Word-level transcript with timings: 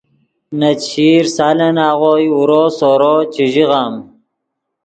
نے 0.59 0.71
چشیر 0.81 1.23
سالن 1.35 1.77
آغوئے 1.89 2.25
اورو 2.35 2.63
سورو 2.77 3.13
چے 3.33 3.43
ژیغم 3.53 3.93